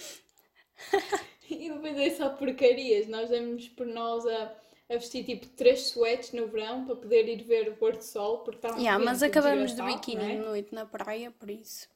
e 1.50 1.70
depois 1.70 1.98
é 1.98 2.10
só 2.10 2.30
porcarias. 2.30 3.06
Nós 3.06 3.28
damos 3.28 3.68
por 3.68 3.86
nós 3.86 4.26
a, 4.26 4.54
a 4.88 4.94
vestir 4.94 5.24
tipo 5.24 5.46
três 5.48 5.90
sweats 5.90 6.32
no 6.32 6.46
verão 6.48 6.86
para 6.86 6.96
poder 6.96 7.28
ir 7.28 7.42
ver 7.42 7.68
o 7.68 7.76
pôr 7.76 7.96
do 7.96 8.02
sol. 8.02 8.38
Porque 8.38 8.66
está 8.66 8.76
Yeah, 8.78 9.02
mas 9.02 9.20
vento 9.20 9.30
acabamos 9.30 9.72
de 9.72 9.76
desgraçado, 9.76 10.00
biquíni 10.00 10.32
é? 10.32 10.36
de 10.36 10.42
noite 10.42 10.74
na 10.74 10.86
praia, 10.86 11.30
por 11.30 11.50
isso. 11.50 11.88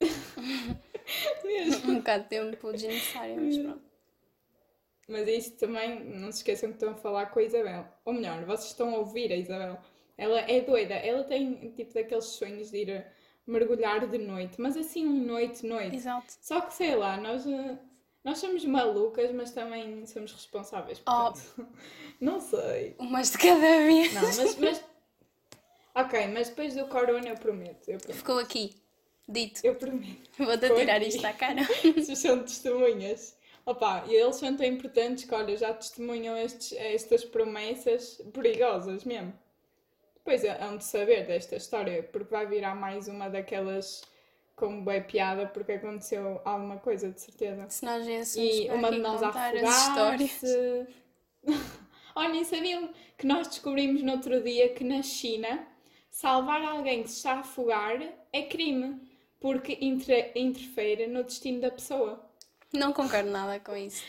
Um 1.86 1.96
bocado 1.96 2.22
de 2.24 2.28
tempo 2.30 2.72
desnecessário, 2.72 3.36
mas 3.40 3.58
pronto. 3.58 3.82
Mas 5.08 5.28
isso 5.28 5.56
também, 5.56 6.04
não 6.04 6.30
se 6.30 6.38
esqueçam 6.38 6.70
que 6.70 6.76
estão 6.76 6.92
a 6.92 6.94
falar 6.94 7.26
com 7.26 7.38
a 7.38 7.42
Isabel. 7.42 7.86
Ou 8.04 8.14
melhor, 8.14 8.44
vocês 8.44 8.70
estão 8.70 8.94
a 8.94 8.98
ouvir 8.98 9.32
a 9.32 9.36
Isabel. 9.36 9.78
Ela 10.16 10.40
é 10.40 10.60
doida. 10.60 10.94
Ela 10.94 11.24
tem 11.24 11.72
tipo 11.72 11.92
daqueles 11.94 12.24
sonhos 12.26 12.70
de 12.70 12.78
ir 12.78 13.06
mergulhar 13.46 14.06
de 14.06 14.18
noite. 14.18 14.60
Mas 14.60 14.76
assim, 14.76 15.06
um 15.06 15.24
noite, 15.24 15.66
noite. 15.66 15.96
Exato. 15.96 16.32
Só 16.40 16.60
que 16.60 16.74
sei 16.74 16.94
lá, 16.94 17.16
nós, 17.16 17.46
eh, 17.46 17.78
nós 18.24 18.38
somos 18.38 18.64
malucas, 18.64 19.32
mas 19.32 19.50
também 19.52 20.04
somos 20.06 20.32
responsáveis. 20.32 21.00
Oh. 21.06 21.32
Portanto, 21.32 21.68
não 22.20 22.40
sei. 22.40 22.94
Umas 22.98 23.32
de 23.32 23.38
cada 23.38 23.58
vez. 23.58 24.14
Não, 24.14 24.22
mas, 24.22 24.56
mas. 24.56 24.84
Ok, 25.94 26.26
mas 26.28 26.48
depois 26.48 26.74
do 26.74 26.86
corona 26.86 27.28
eu 27.28 27.36
prometo. 27.36 27.86
Eu 27.86 27.98
prometo. 27.98 28.16
Ficou 28.16 28.38
aqui. 28.38 28.74
Dito. 29.28 29.60
Eu 29.62 29.74
prometo. 29.74 30.30
Vou-te 30.38 30.74
tirar 30.74 30.96
aqui. 30.96 31.08
isto 31.08 31.24
à 31.26 31.34
cara. 31.34 31.62
Vocês 31.94 32.18
são 32.18 32.42
testemunhas. 32.42 33.36
Opa, 33.66 34.04
e 34.08 34.14
eles 34.14 34.36
são 34.36 34.56
tão 34.56 34.66
importantes 34.66 35.24
que, 35.24 35.34
olha, 35.34 35.54
já 35.54 35.72
testemunham 35.74 36.34
estes, 36.36 36.72
estas 36.72 37.26
promessas 37.26 38.20
perigosas 38.32 39.04
mesmo. 39.04 39.32
Depois 40.24 40.42
hão 40.44 40.76
de 40.76 40.84
saber 40.84 41.26
desta 41.26 41.56
história, 41.56 42.02
porque 42.02 42.30
vai 42.30 42.46
virar 42.46 42.74
mais 42.74 43.08
uma 43.08 43.28
daquelas 43.28 44.02
com 44.54 44.84
bem 44.84 45.02
piada, 45.02 45.46
porque 45.48 45.72
aconteceu 45.72 46.40
alguma 46.44 46.76
coisa, 46.76 47.10
de 47.10 47.20
certeza. 47.20 47.68
Se 47.68 47.84
nós 47.84 48.06
E 48.36 48.68
uma 48.70 48.90
de 48.90 48.98
nós 48.98 49.20
a 49.22 49.28
as 49.30 49.34
histórias. 49.88 50.44
afogar-se. 50.44 51.66
Olhem, 52.14 52.44
sabiam 52.44 52.90
que 53.18 53.26
nós 53.26 53.48
descobrimos 53.48 54.02
no 54.02 54.12
outro 54.12 54.40
dia 54.42 54.68
que 54.68 54.84
na 54.84 55.02
China 55.02 55.66
salvar 56.10 56.62
alguém 56.62 57.02
que 57.02 57.08
se 57.10 57.16
está 57.16 57.32
a 57.32 57.40
afogar 57.40 58.00
é 58.32 58.42
crime, 58.42 59.00
porque 59.40 59.78
inter- 59.80 60.30
interfere 60.36 61.06
no 61.08 61.24
destino 61.24 61.60
da 61.62 61.70
pessoa. 61.70 62.24
Não 62.72 62.92
concordo 62.92 63.30
nada 63.30 63.58
com 63.58 63.74
isso. 63.76 64.04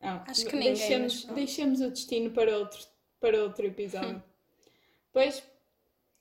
Não, 0.00 0.22
Acho 0.26 0.44
que 0.46 0.54
ninguém, 0.56 0.74
pronto. 1.22 1.34
deixemos 1.34 1.80
o 1.80 1.90
destino 1.90 2.30
para 2.30 2.56
outro, 2.58 2.78
para 3.20 3.42
outro 3.42 3.66
episódio. 3.66 4.22
Depois, 5.06 5.42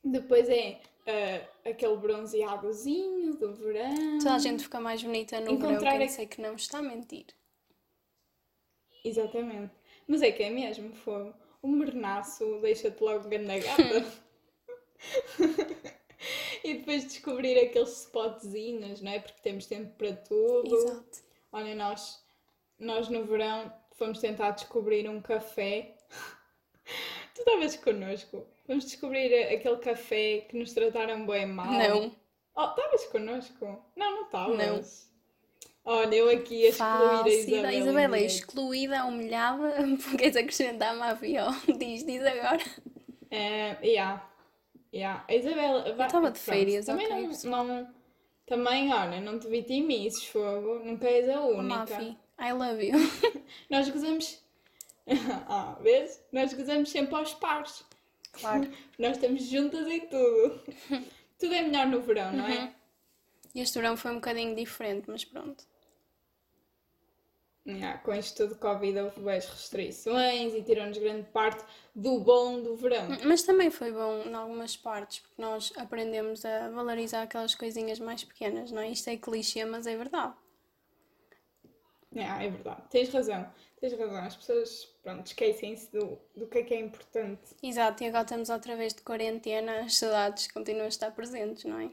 depois 0.04 0.50
é 0.50 0.80
ah, 1.06 1.70
aquele 1.70 1.96
bronzeadozinho 1.98 3.36
do 3.36 3.54
verão. 3.54 4.18
Toda 4.20 4.36
a 4.36 4.40
gente 4.40 4.64
fica 4.64 4.80
mais 4.80 5.02
bonita 5.04 5.40
no 5.40 5.52
Encontrar 5.52 5.80
verão, 5.80 5.98
quem 5.98 6.08
a- 6.08 6.10
sei 6.10 6.26
que 6.28 6.42
não 6.42 6.56
está 6.56 6.80
a 6.80 6.82
mentir. 6.82 7.26
Exatamente. 9.04 9.74
Mas 10.08 10.22
é 10.22 10.32
que 10.32 10.44
é 10.44 10.50
mesmo 10.50 10.94
fogo. 10.96 11.34
O 11.62 11.68
mornaço 11.68 12.60
deixa-te 12.62 13.04
logo 13.04 13.28
ganda 13.30 13.58
gata. 13.60 14.06
e 16.64 16.76
depois 16.76 17.06
descobrir 17.06 17.58
aqueles 17.60 18.02
spotzinhos, 18.02 19.02
não 19.02 19.12
é? 19.12 19.20
Porque 19.20 19.42
temos 19.42 19.66
tempo 19.66 19.92
para 19.98 20.14
tudo. 20.16 20.76
Exato. 20.76 21.22
Olha, 21.52 21.76
nós, 21.76 22.24
nós 22.80 23.10
no 23.10 23.26
verão 23.26 23.72
fomos 23.94 24.20
tentar 24.20 24.52
descobrir 24.52 25.10
um 25.10 25.22
café. 25.22 25.97
Tu 27.34 27.40
estavas 27.42 27.76
connosco. 27.78 28.46
Fomos 28.66 28.86
descobrir 28.86 29.34
aquele 29.54 29.78
café 29.78 30.42
que 30.50 30.58
nos 30.58 30.74
trataram 30.74 31.26
bem 31.26 31.46
mal. 31.46 31.72
Não. 31.72 32.12
Oh, 32.56 32.66
estavas 32.70 33.06
connosco? 33.06 33.66
Não, 33.96 34.12
não 34.12 34.24
estavas. 34.26 34.58
Não. 34.58 35.94
Olha, 35.94 36.16
eu 36.16 36.30
aqui 36.30 36.66
a 36.66 36.70
excluir 36.70 37.24
a. 37.24 37.30
Isabela. 37.30 37.74
Isabela 37.74 38.18
é 38.18 38.26
excluída, 38.26 39.06
humilhada. 39.06 39.74
Queres 40.18 40.36
acrescentar 40.36 40.96
Mafia? 40.98 41.46
Diz, 41.80 42.04
diz 42.06 42.22
agora. 42.26 42.62
É, 43.32 43.78
yeah. 43.84 44.30
Yeah. 44.94 45.24
A 45.28 45.34
Isabela. 45.36 45.94
vai- 45.96 46.08
estava 46.08 46.32
de 46.32 46.40
férias, 46.40 46.86
também 46.88 47.06
ok, 47.08 47.30
não, 47.46 47.64
não- 47.64 47.94
Também, 48.46 48.94
olha, 48.94 49.22
não 49.22 49.40
te 49.40 49.48
vitimices, 49.48 50.26
fogo. 50.26 50.80
Nunca 50.84 51.08
és 51.08 51.30
a 51.30 51.42
única. 51.42 51.64
Mafi, 51.64 52.18
I 52.40 52.52
love 52.54 52.86
you. 52.86 52.96
Nós 53.70 53.90
gozamos. 53.90 54.42
ah, 55.48 55.78
vês? 55.82 56.22
Nós 56.32 56.54
gozamos 56.54 56.90
sempre 56.90 57.16
aos 57.16 57.34
pares. 57.34 57.84
Claro. 58.34 58.70
Nós 59.00 59.18
estamos 59.18 59.44
juntas 59.44 59.88
em 59.88 60.02
tudo. 60.08 60.62
tudo 61.40 61.54
é 61.54 61.62
melhor 61.64 61.88
no 61.88 62.02
verão, 62.02 62.32
não 62.34 62.46
Uhum. 62.46 62.52
é? 62.52 62.74
Este 63.56 63.80
verão 63.80 63.98
foi 63.98 64.12
um 64.12 64.16
bocadinho 64.16 64.56
diferente, 64.56 65.06
mas 65.10 65.26
pronto. 65.26 65.64
Yeah, 67.66 67.98
com 68.00 68.14
isto 68.14 68.48
tudo 68.48 68.58
Covid 68.60 68.98
houve 68.98 69.20
várias 69.20 69.46
restrições 69.50 70.54
e 70.54 70.64
tirou-nos 70.64 70.98
grande 70.98 71.28
parte 71.32 71.66
do 71.94 72.18
bom 72.20 72.62
do 72.62 72.78
verão. 72.78 73.10
Mas 73.26 73.44
também 73.44 73.70
foi 73.70 73.92
bom 73.92 74.22
em 74.26 74.34
algumas 74.34 74.78
partes, 74.78 75.20
porque 75.20 75.42
nós 75.42 75.74
aprendemos 75.76 76.46
a 76.46 76.70
valorizar 76.70 77.24
aquelas 77.24 77.56
coisinhas 77.56 78.00
mais 78.00 78.24
pequenas, 78.24 78.72
não 78.72 78.82
é? 78.82 78.90
Isto 78.90 79.10
é 79.10 79.18
clichê, 79.18 79.66
mas 79.66 79.86
é 79.86 79.98
verdade. 79.98 80.34
Yeah, 82.16 82.42
é 82.42 82.50
verdade. 82.50 82.84
Tens 82.90 83.10
razão. 83.10 83.52
Tens 83.80 83.94
razão. 83.94 84.18
As 84.18 84.36
pessoas, 84.36 84.86
pronto, 85.04 85.28
esquecem-se 85.28 85.92
do, 85.92 86.18
do 86.36 86.48
que 86.48 86.60
é 86.60 86.64
que 86.64 86.74
é 86.74 86.80
importante. 86.80 87.56
Exato, 87.62 88.04
e 88.04 88.08
agora 88.08 88.24
estamos 88.24 88.50
outra 88.50 88.76
vez 88.76 88.94
de 88.94 89.02
quarentena, 89.02 89.82
as 89.82 89.98
saudades 89.98 90.52
continuam 90.52 90.86
a 90.86 90.90
estar 90.90 91.12
presentes, 91.12 91.64
não 91.66 91.80
é? 91.80 91.92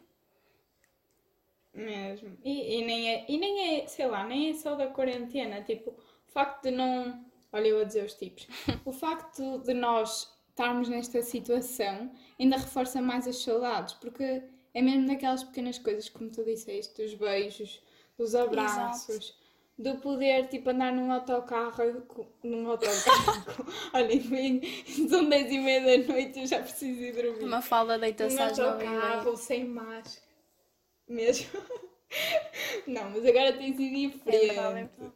Mesmo. 1.75 2.39
E, 2.43 2.79
e, 2.79 2.85
nem 2.85 3.11
é, 3.11 3.25
e 3.29 3.37
nem 3.37 3.81
é, 3.81 3.87
sei 3.87 4.07
lá, 4.07 4.25
nem 4.25 4.51
é 4.51 4.55
só 4.55 4.75
da 4.77 4.87
quarentena. 4.87 5.61
Tipo, 5.63 5.91
o 5.91 6.33
facto 6.33 6.63
de 6.63 6.71
não. 6.71 7.25
Olha, 7.53 7.69
eu 7.69 7.81
a 7.81 7.85
dizer 7.85 8.05
os 8.05 8.15
tipos. 8.15 8.47
O 8.85 8.93
facto 8.93 9.59
de 9.59 9.75
nós 9.75 10.33
estarmos 10.51 10.89
nesta 10.89 11.21
situação 11.23 12.11
ainda 12.39 12.57
reforça 12.57 13.01
mais 13.01 13.27
as 13.27 13.39
saudades, 13.39 13.95
porque 13.95 14.43
é 14.73 14.83
mesmo 14.83 15.07
daquelas 15.07 15.43
pequenas 15.43 15.79
coisas, 15.79 16.09
como 16.09 16.31
tu 16.31 16.45
disseste, 16.45 17.03
dos 17.03 17.15
beijos, 17.15 17.83
dos 18.17 18.35
abraços, 18.35 19.37
do 19.79 19.97
poder, 19.97 20.49
tipo, 20.49 20.71
andar 20.71 20.93
num 20.93 21.11
autocarro. 21.13 22.07
Num 22.43 22.69
autocarro. 22.71 23.67
Olha, 23.93 24.11
são 25.09 25.29
10 25.29 25.53
e 25.53 25.59
meia 25.59 25.81
da 25.81 26.13
noite 26.13 26.41
eu 26.41 26.47
já 26.47 26.61
preciso 26.61 27.01
ir 27.03 27.13
dormir. 27.13 27.45
Uma 27.45 27.61
falda 27.63 27.99
deita-se 27.99 28.37
Um 28.37 28.43
às 28.43 28.59
nove 28.59 28.87
autocarro 28.87 29.37
sem 29.37 29.65
máscara. 29.65 30.25
Mesmo. 31.09 31.51
Não, 32.87 33.11
mas 33.11 33.27
agora 33.27 33.53
tem 33.53 33.77
sido 33.77 33.83
É 33.83 34.09
diferente. 34.09 34.47
verdade, 34.47 34.79
é 34.79 34.85
verdade. 34.85 35.15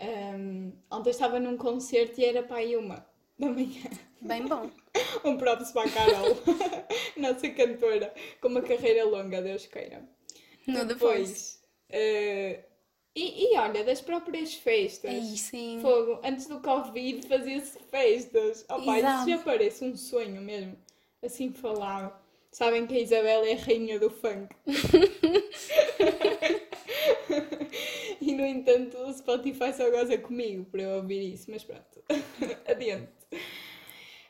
Ahm, 0.00 0.72
ontem 0.90 1.10
estava 1.10 1.38
num 1.38 1.56
concerto 1.56 2.20
e 2.20 2.24
era 2.24 2.42
para 2.42 2.56
aí 2.56 2.76
uma 2.76 3.06
da 3.38 3.46
manhã. 3.46 3.82
Bem 4.20 4.46
bom. 4.46 4.70
Um 5.24 5.36
props 5.38 5.72
para 5.72 5.88
a 5.88 5.90
Carol, 5.90 6.36
nossa 7.16 7.48
cantora, 7.50 8.12
com 8.40 8.48
uma 8.48 8.60
carreira 8.62 9.04
longa, 9.04 9.40
Deus 9.40 9.66
queira. 9.66 10.06
No 10.66 10.80
Voice. 10.80 10.86
Depois, 10.86 11.62
eh, 11.88 12.64
e, 13.14 13.52
e 13.52 13.58
olha, 13.58 13.84
das 13.84 14.00
próprias 14.00 14.54
festas. 14.54 15.10
Aí 15.10 15.36
sim. 15.36 15.78
Fogo, 15.80 16.18
antes 16.24 16.46
do 16.46 16.60
Covid 16.60 17.28
fazia-se 17.28 17.78
festas. 17.90 18.64
Oh, 18.68 18.82
pá, 18.82 18.98
isso 18.98 19.30
já 19.30 19.38
parece 19.38 19.84
um 19.84 19.96
sonho 19.96 20.42
mesmo. 20.42 20.76
Assim 21.22 21.52
falava. 21.52 22.20
Sabem 22.50 22.86
que 22.86 22.96
a 22.96 23.00
Isabela 23.00 23.48
é 23.48 23.54
a 23.54 23.56
rainha 23.56 23.98
do 23.98 24.10
funk. 24.10 24.54
e 28.20 28.32
no 28.32 28.46
entanto 28.46 28.96
o 28.98 29.12
Spotify 29.12 29.72
só 29.72 29.90
goza 29.90 30.16
comigo 30.18 30.64
para 30.66 30.82
eu 30.82 30.98
ouvir 30.98 31.34
isso, 31.34 31.50
mas 31.50 31.64
pronto. 31.64 32.04
Adiante. 32.66 33.10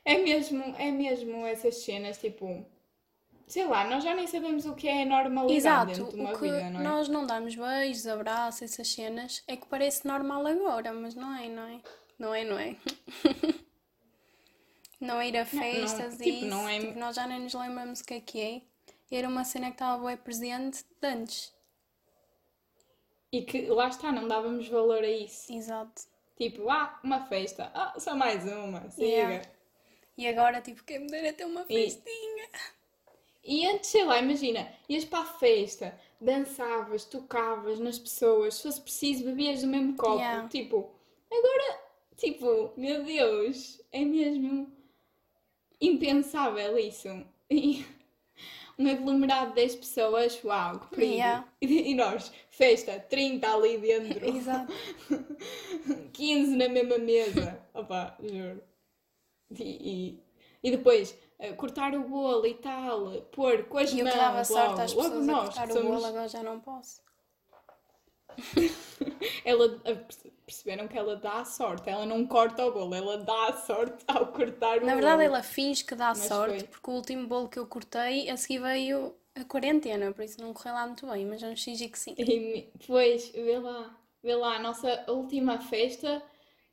É 0.05 0.19
mesmo, 0.19 0.63
é 0.79 0.91
mesmo 0.91 1.47
essas 1.47 1.77
cenas, 1.77 2.19
tipo. 2.19 2.67
Sei 3.47 3.67
lá, 3.67 3.85
nós 3.85 4.03
já 4.03 4.15
nem 4.15 4.27
sabemos 4.27 4.65
o 4.65 4.75
que 4.75 4.89
é 4.89 5.05
normalidade 5.05 5.57
Exato, 5.59 5.87
dentro 5.87 6.09
de 6.13 6.21
uma 6.21 6.31
o 6.33 6.35
que 6.35 6.41
vida, 6.43 6.71
não 6.71 6.81
é? 6.81 6.83
nós 6.83 7.09
não 7.09 7.27
darmos 7.27 7.55
beijos, 7.55 8.07
abraços, 8.07 8.63
essas 8.63 8.89
cenas, 8.89 9.43
é 9.47 9.57
que 9.57 9.67
parece 9.67 10.07
normal 10.07 10.47
agora, 10.47 10.93
mas 10.93 11.15
não 11.15 11.35
é, 11.37 11.49
não 11.49 11.63
é? 11.65 11.81
Não 12.19 12.35
é, 12.35 12.45
não 12.45 12.59
é? 12.59 12.77
não 15.01 15.21
é 15.21 15.29
ir 15.29 15.37
a 15.37 15.45
festas 15.45 16.15
e 16.21 16.25
tipo, 16.25 16.37
isso, 16.39 16.47
não 16.47 16.69
é- 16.69 16.81
tipo, 16.81 16.99
nós 16.99 17.17
já 17.17 17.27
nem 17.27 17.41
nos 17.41 17.53
lembramos 17.55 18.01
o 18.01 18.05
que 18.05 18.15
é 18.15 18.21
que 18.21 18.41
é. 18.41 18.63
Era 19.11 19.29
uma 19.29 19.45
cena 19.45 19.67
que 19.67 19.75
estava 19.75 20.05
bem 20.07 20.17
presente 20.17 20.83
de 21.01 21.07
antes. 21.07 21.55
E 23.31 23.43
que 23.43 23.67
lá 23.67 23.89
está, 23.89 24.11
não 24.11 24.27
dávamos 24.27 24.67
valor 24.69 25.05
a 25.05 25.09
isso. 25.09 25.53
Exato. 25.53 26.03
Tipo, 26.37 26.69
ah, 26.69 26.99
uma 27.05 27.27
festa. 27.27 27.71
Ah, 27.75 27.95
só 27.99 28.17
mais 28.17 28.45
uma. 28.45 28.91
Siga. 28.91 29.07
Yeah. 29.07 29.49
E 30.17 30.27
agora, 30.27 30.61
tipo, 30.61 30.83
quem 30.85 31.01
me 31.01 31.07
dera 31.09 31.33
ter 31.33 31.45
uma 31.45 31.65
festinha. 31.65 32.45
E 32.45 32.84
antes, 33.47 33.91
sei 33.91 34.05
lá, 34.05 34.19
imagina, 34.19 34.73
ias 34.89 35.05
para 35.05 35.21
a 35.21 35.25
festa, 35.25 35.99
dançavas, 36.21 37.05
tocavas 37.05 37.79
nas 37.79 37.99
pessoas, 37.99 38.55
se 38.55 38.63
fosse 38.63 38.81
preciso, 38.81 39.25
bebias 39.25 39.61
do 39.61 39.67
mesmo 39.69 39.97
copo. 39.97 40.17
Yeah. 40.17 40.49
Tipo, 40.49 40.91
agora, 41.31 41.81
tipo, 42.17 42.73
meu 42.77 43.05
Deus, 43.05 43.83
é 43.93 44.05
mesmo 44.05 44.73
impensável 45.81 46.79
isso. 46.79 47.09
E 47.51 47.85
um 48.79 48.89
aglomerado 48.89 49.51
de 49.51 49.57
10 49.57 49.77
pessoas, 49.77 50.43
uau, 50.43 50.81
que 50.81 50.97
perigo. 50.97 51.13
Yeah. 51.13 51.49
E, 51.61 51.67
e 51.93 51.95
nós, 51.95 52.33
festa, 52.49 52.99
30 52.99 53.47
ali 53.47 53.77
dentro. 53.77 54.27
Exato. 54.27 54.73
15 56.15 56.57
na 56.57 56.69
mesma 56.69 56.97
mesa. 56.97 57.61
Opa, 57.75 58.17
juro. 58.23 58.63
E, 59.61 59.63
e, 59.63 60.25
e 60.63 60.71
depois 60.71 61.15
cortar 61.57 61.95
o 61.95 62.03
bolo 62.09 62.47
e 62.47 62.55
tal, 62.55 63.13
pôr 63.33 63.65
com 63.65 63.79
as 63.79 63.93
E 63.93 64.03
mãos. 64.03 64.13
que 64.13 64.19
dava 64.19 64.45
sorte 64.45 64.69
logo, 64.71 64.81
às 64.83 64.93
logo 64.95 65.09
pessoas 65.11 65.29
a 65.29 65.33
nós, 65.33 65.45
cortar 65.47 65.67
que 65.67 65.73
o 65.73 65.77
somos- 65.77 65.93
bolo, 65.93 66.07
agora 66.07 66.29
já 66.29 66.43
não 66.43 66.61
posso. 66.61 67.03
Ela, 69.45 69.67
a- 69.85 70.45
perceberam 70.47 70.89
que 70.89 70.97
ela 70.99 71.17
dá 71.17 71.45
sorte, 71.45 71.89
ela 71.89 72.05
não 72.07 72.27
corta 72.27 72.67
o 72.67 72.73
bolo, 72.73 72.95
ela 72.95 73.19
dá 73.19 73.53
sorte 73.67 74.05
ao 74.09 74.27
cortar 74.29 74.83
o 74.83 74.87
Na 74.87 74.95
verdade, 74.95 75.23
bolo. 75.23 75.23
ela 75.23 75.43
finge 75.43 75.85
que 75.85 75.95
dá 75.95 76.09
Mas 76.09 76.19
sorte, 76.25 76.59
foi. 76.61 76.69
porque 76.69 76.91
o 76.91 76.95
último 76.95 77.27
bolo 77.27 77.49
que 77.49 77.59
eu 77.59 77.67
cortei, 77.67 78.29
a 78.31 78.37
seguir 78.37 78.59
veio 78.61 79.15
a 79.35 79.45
quarentena, 79.45 80.13
por 80.13 80.25
isso 80.25 80.41
não 80.41 80.53
correu 80.53 80.75
lá 80.75 80.87
muito 80.87 81.07
bem, 81.07 81.27
mas 81.27 81.41
vamos 81.41 81.63
fingir 81.63 81.91
que 81.91 81.99
sim. 81.99 82.15
E 82.19 82.69
Pois, 82.87 83.29
vê 83.31 83.59
lá, 83.59 83.97
vê 84.23 84.35
lá, 84.35 84.57
a 84.57 84.59
nossa 84.61 85.05
última 85.09 85.59
festa, 85.61 86.23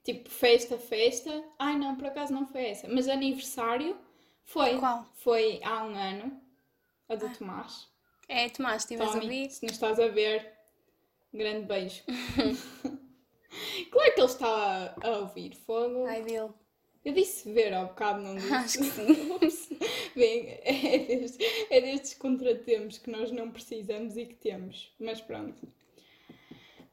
tipo 0.04 0.30
festa, 0.30 0.78
festa. 0.78 1.44
Ai 1.58 1.78
não, 1.78 1.96
por 1.96 2.08
acaso 2.08 2.34
não 2.34 2.46
foi 2.46 2.66
essa, 2.68 2.88
mas 2.88 3.08
aniversário 3.08 3.98
foi. 4.46 4.78
Qual? 4.78 5.06
Foi 5.16 5.60
há 5.64 5.84
um 5.84 5.96
ano, 5.96 6.42
a 7.10 7.16
do 7.16 7.30
Tomás. 7.38 7.88
É, 8.28 8.50
Tomás, 8.50 8.84
estivas 8.84 9.10
a 9.10 9.16
ouvir? 9.16 9.50
se 9.50 9.66
nos 9.66 9.74
estás 9.74 10.00
a 10.00 10.08
ver, 10.08 10.54
um 11.34 11.38
grande 11.38 11.66
beijo. 11.66 12.04
claro 13.92 14.14
que 14.14 14.20
ele 14.22 14.28
está 14.28 14.96
a, 15.02 15.08
a 15.08 15.18
ouvir 15.20 15.56
fogo. 15.56 16.06
Ai 16.06 16.22
dele. 16.22 16.52
Eu 17.04 17.14
disse 17.14 17.52
ver 17.52 17.74
ao 17.74 17.88
bocado, 17.88 18.22
não 18.22 18.36
disse. 18.36 18.54
Acho 18.54 18.78
que 18.78 18.84
sim. 18.86 19.80
Bem, 20.16 20.60
é 20.64 21.00
destes, 21.00 21.48
é 21.70 21.82
destes 21.82 22.14
contratempos 22.14 23.00
que 23.00 23.10
nós 23.10 23.32
não 23.32 23.50
precisamos 23.50 24.18
e 24.18 24.26
que 24.26 24.36
temos. 24.36 24.94
Mas 25.00 25.20
pronto. 25.20 25.68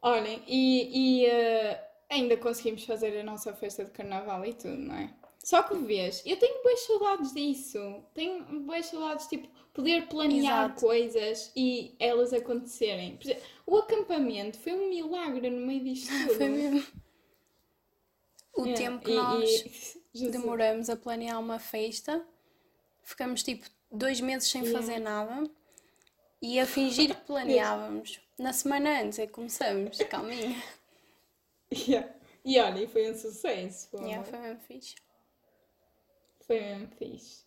Olhem, 0.01 0.43
e, 0.47 1.23
e, 1.23 1.27
eh, 1.27 1.89
ainda 2.09 2.37
conseguimos 2.37 2.85
fazer 2.85 3.19
a 3.19 3.23
nossa 3.23 3.53
festa 3.53 3.85
de 3.85 3.91
carnaval 3.91 4.45
e 4.47 4.55
tudo, 4.55 4.77
não 4.77 4.95
é? 4.95 5.13
Só 5.49 5.63
que 5.63 5.75
vês, 5.77 6.23
eu 6.27 6.37
tenho 6.39 6.63
boas 6.63 6.81
saudades 6.81 7.33
disso. 7.33 7.79
Tenho 8.13 8.45
boas 8.67 8.85
saudades, 8.85 9.27
tipo, 9.29 9.49
poder 9.73 10.07
planear 10.07 10.67
Exato. 10.67 10.81
coisas 10.83 11.51
e 11.57 11.95
elas 11.99 12.35
acontecerem. 12.35 13.19
Exemplo, 13.19 13.43
o 13.67 13.79
acampamento 13.79 14.59
foi 14.59 14.75
um 14.75 14.91
milagre 14.91 15.49
no 15.49 15.67
meio 15.67 15.83
disto 15.85 16.11
tudo. 16.29 16.35
Foi 16.37 16.49
mesmo. 16.51 16.87
O 18.59 18.67
Yeah, 18.67 18.77
tempo 18.91 19.05
que 19.07 19.11
e- 19.11 19.15
nós 19.15 19.97
e- 20.15 20.29
demoramos 20.29 20.91
a 20.91 20.97
planear 20.97 21.41
uma 21.41 21.59
festa, 21.59 22.23
ficamos 23.03 23.43
tipo 23.43 23.65
dois 23.91 24.21
meses 24.21 24.51
sem 24.51 24.61
Yeah. 24.63 24.79
fazer 24.79 24.99
nada 24.99 25.51
e 26.43 26.61
a 26.61 26.67
fingir 26.67 27.15
que 27.17 27.23
planeávamos. 27.25 28.21
Na 28.39 28.53
semana 28.53 29.01
antes 29.01 29.19
é 29.19 29.27
que 29.27 29.33
começamos, 29.33 29.97
calminha. 30.11 30.63
Yeah. 31.73 32.07
E 32.45 32.59
olha, 32.61 32.87
foi 32.87 33.11
um 33.11 33.15
sucesso. 33.17 33.89
Foi, 33.91 34.01
Yeah, 34.03 34.23
foi 34.25 34.39
mesmo 34.41 34.61
fixe. 34.61 34.95
Foi 36.49 36.61
mesmo 36.61 36.89
fixe. 36.99 37.45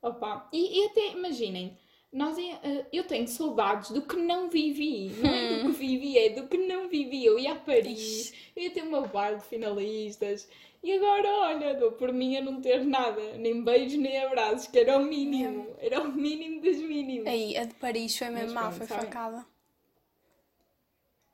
Opa, 0.00 0.48
e, 0.52 0.80
e 0.80 0.86
até 0.86 1.08
imaginem, 1.12 1.76
nós, 2.12 2.38
eh, 2.38 2.86
eu 2.92 3.04
tenho 3.04 3.26
saudades 3.28 3.90
do 3.90 4.02
que 4.02 4.16
não 4.16 4.48
vivi, 4.48 5.10
não 5.20 5.34
é 5.34 5.46
do 5.48 5.66
que 5.66 5.72
vivi, 5.78 6.18
é 6.18 6.28
do 6.30 6.48
que 6.48 6.56
não 6.56 6.88
vivi. 6.88 7.24
Eu 7.26 7.38
ia 7.38 7.52
a 7.52 7.56
Paris, 7.56 8.32
eu 8.56 8.62
ia 8.62 8.70
ter 8.70 8.82
uma 8.82 9.02
bar 9.02 9.34
de 9.36 9.44
finalistas 9.44 10.48
e 10.82 10.92
agora, 10.92 11.28
olha, 11.28 11.74
dou 11.74 11.92
por 11.92 12.12
mim 12.12 12.36
a 12.36 12.40
não 12.40 12.60
ter 12.60 12.84
nada, 12.84 13.36
nem 13.36 13.62
beijos 13.64 13.98
nem 13.98 14.18
abraços, 14.18 14.68
que 14.68 14.78
era 14.78 14.96
o 14.96 15.04
mínimo, 15.04 15.74
era 15.78 16.00
o 16.00 16.12
mínimo 16.12 16.60
dos 16.60 16.76
mínimos. 16.76 17.26
Aí, 17.26 17.56
a 17.56 17.64
de 17.64 17.74
Paris 17.74 18.16
foi 18.16 18.30
mesmo 18.30 18.54
Mas 18.54 18.76
pronto, 18.76 18.86
foi 18.86 18.86
facada. 18.86 19.46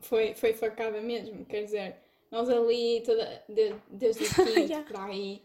Foi, 0.00 0.34
foi 0.34 0.52
facada 0.54 1.00
mesmo, 1.00 1.44
quer 1.44 1.64
dizer, 1.64 1.96
nós 2.30 2.48
ali, 2.48 3.02
toda, 3.04 3.44
de- 3.48 3.74
desde 3.90 4.24
o 4.24 4.28
quinto 4.34 4.48
Yeah. 4.72 4.88
para 4.88 5.04
aí, 5.04 5.42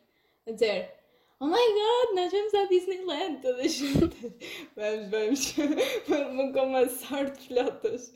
a 0.47 0.51
dizer: 0.51 0.93
Oh 1.39 1.46
my 1.46 1.51
god, 1.53 2.15
nós 2.15 2.32
vamos 2.32 2.53
à 2.56 2.65
Disneyland 2.65 3.41
todas 3.41 3.72
juntas. 3.72 4.32
vamos, 4.75 5.10
vamos, 5.10 5.56
vamos 6.08 6.53
com 6.53 6.65
uma 6.65 6.89
sorte, 6.89 7.48
filhotas, 7.48 8.12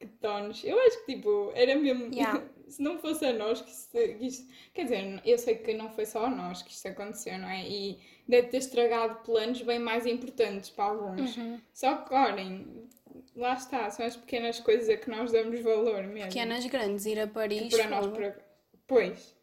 que 0.00 0.06
tonos. 0.06 0.64
Eu 0.64 0.78
acho 0.80 1.04
que 1.04 1.14
tipo, 1.14 1.52
era 1.54 1.74
mesmo. 1.76 2.12
Yeah. 2.14 2.42
Se 2.68 2.82
não 2.82 2.98
fosse 2.98 3.26
a 3.26 3.34
nós 3.34 3.60
que 3.60 3.70
isto, 3.70 3.90
que 3.92 4.26
isto- 4.26 4.50
Quer 4.72 4.84
dizer, 4.84 5.20
eu 5.26 5.36
sei 5.36 5.56
que 5.56 5.74
não 5.74 5.90
foi 5.90 6.06
só 6.06 6.24
a 6.24 6.30
nós 6.30 6.62
que 6.62 6.70
isto 6.70 6.88
aconteceu, 6.88 7.36
não 7.38 7.48
é? 7.50 7.68
E 7.68 7.98
deve 8.26 8.48
ter 8.48 8.56
estragado 8.56 9.16
planos 9.26 9.60
bem 9.60 9.78
mais 9.78 10.06
importantes 10.06 10.70
para 10.70 10.84
alguns. 10.86 11.36
Uhum. 11.36 11.60
Só 11.74 11.96
que, 11.96 12.14
olhem, 12.14 12.88
lá 13.36 13.52
está, 13.52 13.90
são 13.90 14.06
as 14.06 14.16
pequenas 14.16 14.58
coisas 14.58 14.88
a 14.88 14.96
que 14.96 15.10
nós 15.10 15.30
damos 15.30 15.60
valor 15.60 16.04
mesmo. 16.04 16.30
Pequenas 16.30 16.64
grandes, 16.64 17.04
ir 17.04 17.20
a 17.20 17.26
Paris. 17.26 17.74
para 17.74 17.90
nós, 17.90 18.06
para... 18.06 18.38
Pois. 18.86 19.36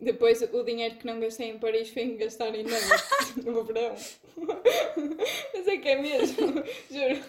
Depois 0.00 0.40
o 0.42 0.62
dinheiro 0.62 0.94
que 0.94 1.06
não 1.06 1.18
gastei 1.18 1.50
em 1.50 1.58
Paris 1.58 1.90
foi 1.90 2.02
em 2.02 2.16
gastar 2.16 2.54
em 2.54 2.62
nuggets 2.62 3.34
no 3.44 3.64
verão. 3.64 3.96
Mas 5.52 5.66
é 5.66 5.76
que 5.76 5.88
é 5.88 6.00
mesmo, 6.00 6.46
juro. 6.88 7.20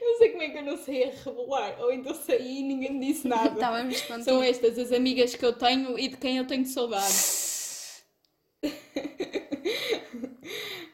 Não 0.00 0.18
sei 0.18 0.30
como 0.30 0.42
é 0.42 0.50
que 0.50 0.58
eu 0.58 0.62
não 0.62 0.76
sei 0.76 1.04
a 1.04 1.10
rebolar. 1.10 1.80
Ou 1.80 1.92
então 1.92 2.14
saí 2.14 2.60
e 2.60 2.62
ninguém 2.62 2.92
me 2.92 3.06
disse 3.06 3.26
nada. 3.26 3.54
Estávamos 3.54 4.00
contigo. 4.02 4.22
São 4.22 4.40
estas 4.40 4.78
as 4.78 4.92
amigas 4.92 5.34
que 5.34 5.44
eu 5.44 5.52
tenho 5.52 5.98
e 5.98 6.06
de 6.08 6.16
quem 6.16 6.38
eu 6.38 6.46
tenho 6.46 6.64
saudade. 6.64 7.12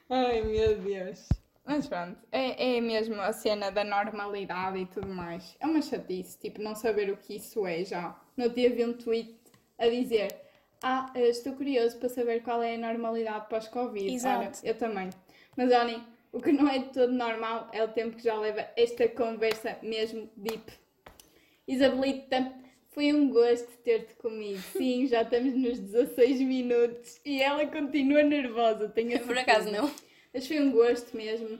Ai 0.08 0.42
meu 0.42 0.78
Deus. 0.78 1.28
Mas 1.64 1.86
pronto, 1.86 2.18
é, 2.32 2.76
é 2.76 2.80
mesmo 2.80 3.20
a 3.20 3.32
cena 3.32 3.70
da 3.70 3.84
normalidade 3.84 4.78
e 4.78 4.86
tudo 4.86 5.08
mais. 5.08 5.56
É 5.60 5.66
uma 5.66 5.80
chatice, 5.80 6.38
tipo, 6.38 6.60
não 6.60 6.74
saber 6.74 7.10
o 7.10 7.16
que 7.16 7.36
isso 7.36 7.66
é 7.66 7.84
já. 7.84 8.18
No 8.36 8.48
dia 8.48 8.70
vi 8.70 8.84
um 8.84 8.94
tweet 8.94 9.36
a 9.78 9.86
dizer: 9.88 10.34
Ah, 10.82 11.12
estou 11.14 11.52
curioso 11.52 11.96
para 11.98 12.08
saber 12.08 12.42
qual 12.42 12.62
é 12.62 12.74
a 12.74 12.78
normalidade 12.78 13.48
pós-Covid. 13.48 14.12
Exato. 14.12 14.40
Olha, 14.40 14.52
eu 14.64 14.74
também. 14.76 15.10
Mas 15.56 15.70
olhem, 15.70 16.02
o 16.32 16.40
que 16.40 16.50
não 16.50 16.68
é 16.68 16.78
de 16.78 16.86
todo 16.86 17.12
normal 17.12 17.68
é 17.72 17.84
o 17.84 17.88
tempo 17.88 18.16
que 18.16 18.24
já 18.24 18.38
leva 18.38 18.66
esta 18.76 19.06
conversa 19.08 19.78
mesmo 19.82 20.28
deep. 20.36 20.72
Isabelita, 21.68 22.52
foi 22.88 23.12
um 23.12 23.30
gosto 23.30 23.70
ter-te 23.84 24.14
comigo. 24.16 24.58
Sim, 24.76 25.06
já 25.06 25.22
estamos 25.22 25.54
nos 25.54 25.78
16 25.78 26.40
minutos 26.40 27.20
e 27.24 27.40
ela 27.40 27.66
continua 27.66 28.22
nervosa, 28.22 28.88
tenho 28.88 29.20
Por 29.20 29.38
acaso 29.38 29.70
não. 29.70 29.90
Mas 30.32 30.46
foi 30.46 30.58
um 30.60 30.72
gosto 30.72 31.16
mesmo 31.16 31.58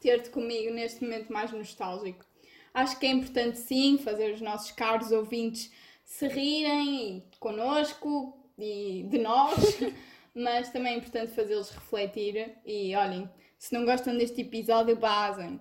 ter-te 0.00 0.30
comigo 0.30 0.72
neste 0.72 1.02
momento 1.02 1.32
mais 1.32 1.50
nostálgico. 1.52 2.24
Acho 2.72 2.98
que 2.98 3.06
é 3.06 3.10
importante 3.10 3.58
sim 3.58 3.98
fazer 3.98 4.32
os 4.32 4.40
nossos 4.40 4.70
caros 4.70 5.10
ouvintes 5.10 5.72
se 6.04 6.26
rirem 6.28 7.24
connosco 7.38 8.37
e 8.58 9.06
de 9.08 9.18
nós, 9.18 9.78
mas 10.34 10.70
também 10.70 10.94
é 10.94 10.96
importante 10.96 11.32
fazê-los 11.32 11.70
refletir 11.70 12.52
e 12.66 12.94
olhem, 12.94 13.28
se 13.58 13.72
não 13.72 13.84
gostam 13.84 14.16
deste 14.16 14.42
episódio, 14.42 14.96
basem. 14.96 15.60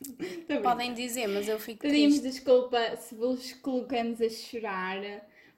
Podem 0.62 0.94
dizer, 0.94 1.26
mas 1.26 1.48
eu 1.48 1.58
fico 1.58 1.80
Pedimos 1.80 2.20
triste. 2.20 2.36
desculpa 2.36 2.96
se 2.96 3.14
vos 3.14 3.52
colocamos 3.54 4.20
a 4.20 4.28
chorar, 4.28 5.00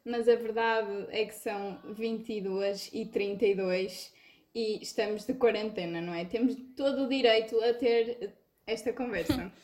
mas 0.04 0.28
a 0.28 0.34
verdade 0.34 1.06
é 1.10 1.24
que 1.26 1.34
são 1.34 1.78
22 1.84 2.90
e 2.92 3.04
32 3.06 4.12
e 4.54 4.82
estamos 4.82 5.26
de 5.26 5.34
quarentena, 5.34 6.00
não 6.00 6.14
é? 6.14 6.24
Temos 6.24 6.56
todo 6.76 7.04
o 7.04 7.08
direito 7.08 7.60
a 7.62 7.74
ter 7.74 8.34
esta 8.66 8.92
conversa. 8.92 9.52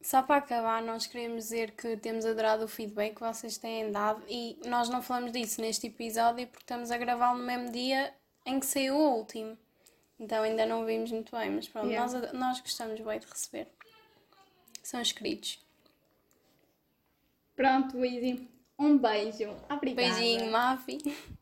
Só 0.00 0.22
para 0.22 0.36
acabar, 0.36 0.80
nós 0.82 1.06
queremos 1.06 1.44
dizer 1.44 1.72
que 1.72 1.96
temos 1.96 2.24
adorado 2.24 2.64
o 2.64 2.68
feedback 2.68 3.16
que 3.16 3.20
vocês 3.20 3.58
têm 3.58 3.90
dado 3.90 4.22
e 4.28 4.56
nós 4.64 4.88
não 4.88 5.02
falamos 5.02 5.32
disso 5.32 5.60
neste 5.60 5.88
episódio 5.88 6.46
porque 6.46 6.62
estamos 6.62 6.90
a 6.90 6.96
gravá-lo 6.96 7.38
no 7.38 7.44
mesmo 7.44 7.70
dia 7.72 8.14
em 8.46 8.60
que 8.60 8.66
saiu 8.66 8.94
o 8.96 9.16
último. 9.16 9.58
Então 10.18 10.42
ainda 10.42 10.64
não 10.66 10.84
vimos 10.86 11.10
muito 11.10 11.36
bem, 11.36 11.50
mas 11.50 11.68
pronto, 11.68 11.88
Yeah. 11.88 12.12
nós, 12.20 12.32
nós 12.32 12.60
gostamos 12.60 13.00
bem 13.00 13.18
de 13.18 13.26
receber. 13.26 13.68
São 14.82 15.00
escritos. 15.00 15.64
Pronto, 17.54 18.04
Izzy. 18.04 18.48
Um 18.78 18.96
beijo. 18.96 19.50
Obrigada. 19.68 20.14
Beijinho, 20.14 20.50
Mafi. 20.50 20.98